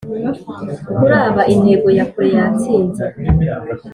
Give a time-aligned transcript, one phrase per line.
[0.97, 3.03] kuri aba intego ya kure yatsinze